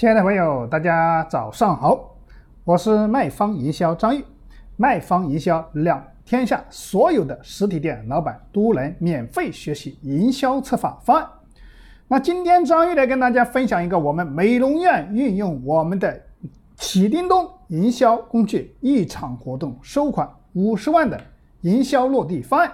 [0.00, 2.16] 亲爱的朋友，大家早上好，
[2.64, 4.24] 我是卖方营销张玉。
[4.78, 11.28] 卖方营销让天下所有的实体店老板都能免费学习营销策划方案。
[12.08, 16.18] 那今天张玉来跟大家分享一个我们美容院运用我们的
[16.76, 21.20] 启叮咚营销工具，一场活动收款五十万的
[21.60, 22.72] 营销落地方案。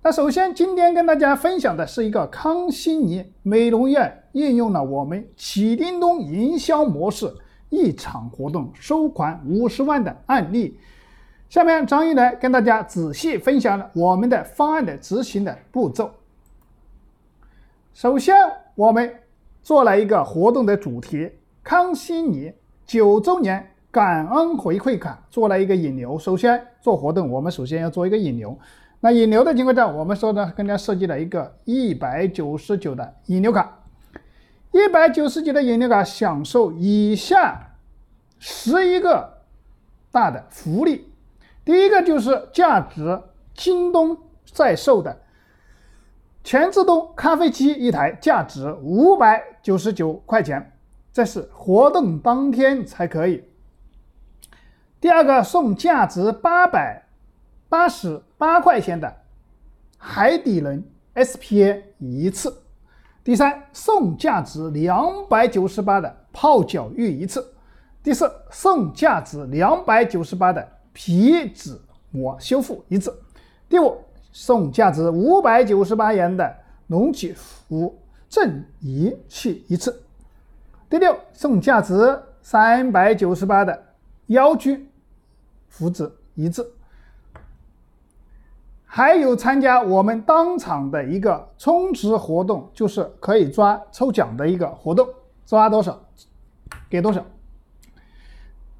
[0.00, 7.28] 那首先，今天跟大家分享的是一个康希尼美容院应用了我们启叮咚营销模式，
[7.68, 10.78] 一场活动收款五十万的案例。
[11.48, 16.08] 下面张玉来跟大家仔细分享了我们的方案的执行的步骤。
[17.92, 18.36] 首先，
[18.76, 19.12] 我们
[19.64, 21.28] 做了一个活动的主题——
[21.64, 22.52] 康希尼
[22.86, 26.16] 九周年感恩回馈卡，做了一个引流。
[26.16, 28.56] 首先做活动，我们首先要做一个引流。
[29.00, 33.84] 那引流的情况下，我们说呢，跟大家设计了一个一百九十九的引流卡，
[34.72, 37.76] 一百九十九的引流卡享受以下
[38.40, 39.42] 十一个
[40.10, 41.12] 大的福利。
[41.64, 43.22] 第一个就是价值
[43.54, 45.20] 京东在售的
[46.42, 50.72] 全自动咖啡机一台，价值五百九十九块钱，
[51.12, 53.44] 这是活动当天才可以。
[55.00, 57.04] 第二个送价值八百。
[57.68, 59.14] 八十八块钱的
[59.98, 60.82] 海底轮
[61.14, 62.62] SPA 一次，
[63.22, 67.46] 第三送价值两百九十八的泡脚浴一次，
[68.02, 71.78] 第四送价值两百九十八的皮脂
[72.10, 73.14] 膜修复一次，
[73.68, 73.98] 第五
[74.32, 77.98] 送价值五百九十八元的隆起肤
[78.30, 80.02] 正仪器一次，
[80.88, 83.82] 第六送价值三百九十八的
[84.28, 84.86] 腰椎
[85.68, 86.72] 福祉一次。
[88.90, 95.06] 还有参加我们当场的一个充值活动，就是可以抓抽奖的一个活动，
[95.44, 96.00] 抓多少
[96.88, 97.22] 给多少。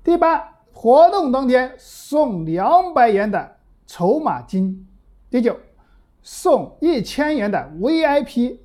[0.03, 0.43] 第八，
[0.73, 4.89] 活动当天送两百元的筹码金。
[5.29, 5.55] 第九，
[6.23, 8.57] 送一千元的 VIP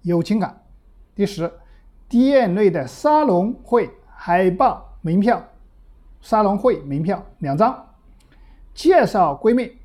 [0.00, 0.62] 友情卡。
[1.14, 1.52] 第十，
[2.08, 5.44] 店内的沙龙会海报门票，
[6.22, 7.86] 沙龙会门票两张。
[8.72, 9.76] 介绍闺蜜。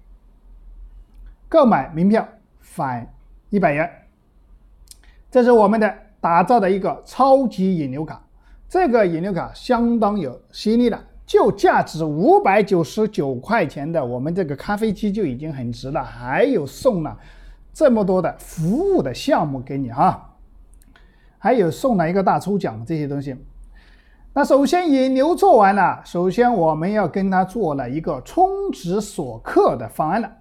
[1.52, 2.26] 购买门票
[2.62, 3.14] 返
[3.50, 3.92] 一百元，
[5.30, 8.24] 这是我们的打造的一个超级引流卡。
[8.70, 17.20] 这个引流卡相当有吸引力了，就价值五百九十九块钱的我们这个咖啡机就已经很值了，还有送了
[17.74, 20.30] 这么多的服务的项目给你啊，
[21.38, 23.36] 还有送了一个大抽奖这些东西。
[24.34, 30.32] 那首先引流做完了，首先我们要跟他做了一个充值锁客的方案了。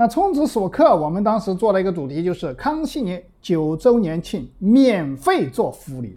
[0.00, 6.14] 那充值锁客，我们当时做了一个主题，就是康熙年九周年庆免费做福利。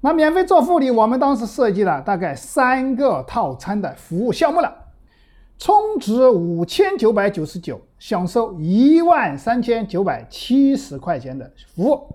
[0.00, 4.72] 那免费做福利，我们当时设计了大概三个套餐的服务项目了。
[5.58, 12.14] 充值五千九百九十九，享受一万三千九百七十块钱的服务。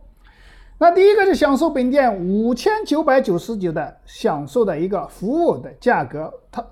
[0.77, 6.65] 那第一个是享受本店五千九百九十九的享受的一个服务的价格，它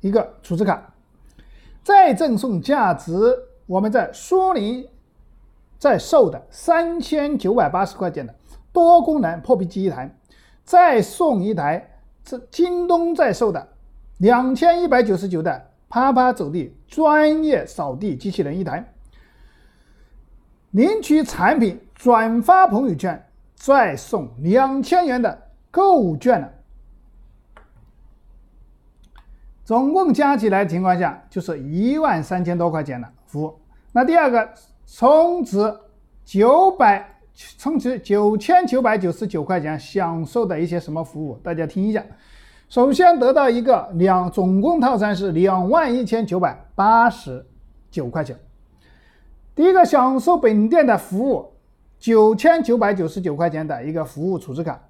[0.00, 0.94] 一个储值卡。
[1.82, 3.12] 再赠送价值
[3.66, 4.86] 我们在苏宁
[5.78, 8.34] 在售的三千九百八十块钱的
[8.72, 10.14] 多功能破壁机一台，
[10.64, 13.68] 再送一台是京东在售的
[14.18, 18.92] 两千一百九十九的啪啪走地专业扫地机器人一台。
[20.72, 26.52] 领取产品转发朋友圈，再送两千元的购物券了。
[29.68, 33.54] 总共加起来情况下就是一万三千多块钱的服务。
[33.92, 34.48] 那第二个
[34.86, 35.58] 充值
[36.24, 37.06] 九百，
[37.58, 41.38] 充值九千九百九十九块钱享受的一些什么服务？
[41.42, 42.02] 大家听一下。
[42.70, 47.44] 首先得到一个两，总共套餐是两万一千九百八十
[47.90, 48.34] 九块钱。
[49.54, 51.52] 第一个享受本店的服务，
[51.98, 54.80] 九千九百九十九块钱的一个服务储值卡，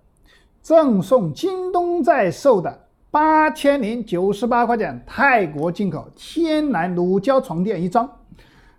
[0.62, 2.84] 赠送京东在售的。
[3.10, 8.09] 八千零九十八块钱泰国进口天然乳胶床垫一张，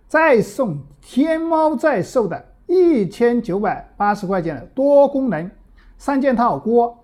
[0.06, 5.50] 再送天猫在售的一千九百八十块钱的多功能
[5.98, 6.96] 三件套锅。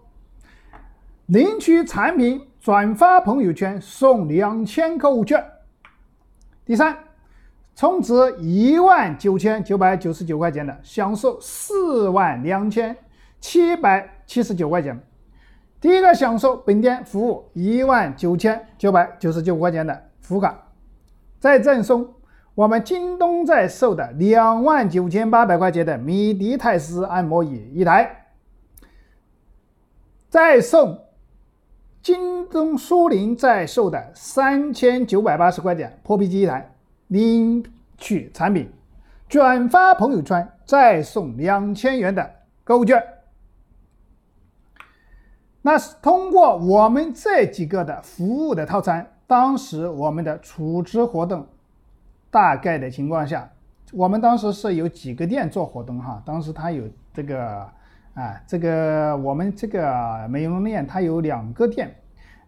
[1.26, 5.44] 领取产品转发朋友圈送两千购物券。
[6.64, 6.96] 第三，
[7.75, 12.96] 充值一万九千九百九十九块钱的，享受四万两千
[13.40, 14.96] 七百七十九块钱。
[15.86, 20.52] 第一个享受本店服务一万九千九百九十九块钱的服务卡，
[21.38, 22.12] 再赠送
[22.56, 28.26] 我们京东在售的两万九千八百块钱的米迪泰斯按摩椅一台，
[30.28, 31.04] 再送
[32.02, 36.68] 京东苏宁在售的三千九百八十块钱破壁机一台，
[37.06, 37.64] 领
[37.96, 38.68] 取产品，
[39.28, 42.28] 转发朋友圈再送两千元的
[42.64, 43.00] 购物券。
[45.66, 51.44] 那是通过我们这几个的服务的套餐，当时我们的储值活动
[52.30, 53.50] 大概的情况下，
[53.92, 57.68] 我们当时是有几个店做活动哈，当时它有这个
[58.14, 61.92] 啊，这个我们这个美容院它有两个店，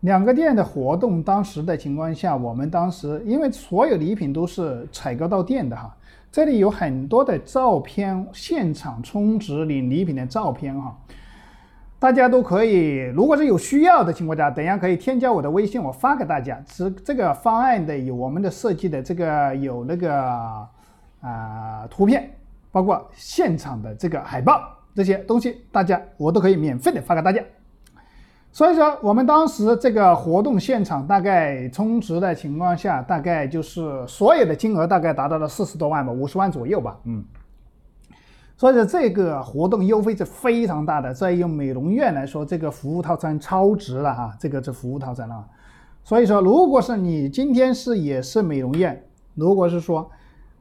[0.03, 5.93] 两个店的活动，当时的情况下，我们当时因为所有礼品都是采购到店的哈，
[6.31, 10.97] 这里有很多的照片，现场充值领礼品的照片哈。
[12.01, 16.57] 大家都可以，如果是有需要的情况下，等下可以添加我的微信，我发给大家。
[16.71, 20.15] 是这个方案的有我们的设计的这个有那个
[21.21, 22.31] 啊图片，
[22.71, 24.63] 包括现场的这个海报
[24.95, 27.43] 这些东西，大家我都可以免费的发给大家。
[28.53, 37.25] 所以说，我们当时这个活动现场大概充值的情况下，大概就是所有的金额大概达到了四十多万吧，五十万左右吧，嗯。
[38.59, 45.47] 所以说这个活动优惠是非常大的，在用美容院来说，这个服务套餐超值了哈，这个是服务套餐了。
[46.03, 49.01] 所以说，如果是你今天是也是美容院，
[49.37, 50.11] 如果是说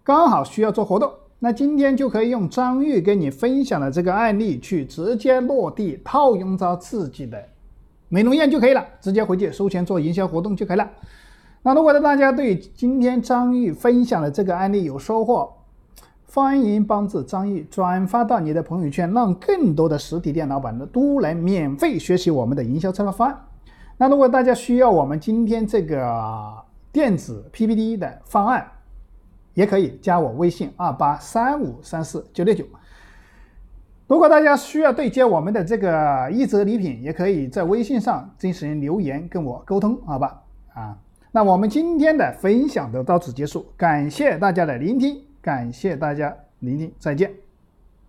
[0.04, 7.44] 刚好需要做活动，那今天就可以用张玉跟你分享的这个案例去直接落地套用到自己的
[8.10, 10.88] 美容院就可以了，直接回去收钱做营销活动就可以了。
[11.64, 15.52] 那如果大家对今天张玉分享的这个案例有收获，
[16.30, 23.46] 欢迎帮助张毅转发到你的朋友圈，让更多的实体店老板呢都来免费学习我们的营销策划方案。
[23.98, 26.54] 那如果大家需要我们今天这个
[26.92, 28.68] 电子 PPT 的方案，
[29.54, 32.66] 也可以加我微信二八三五三四九六九。
[34.06, 40.42] 如果大家需要对接我们的这个一折礼品，也可以在微信上进行留言跟我沟通，好吧？
[40.74, 40.98] 啊，
[41.32, 45.27] 那我们今天的分享就到此结束，感谢大家的聆听。
[45.48, 47.47] 感谢大家聆听，再见。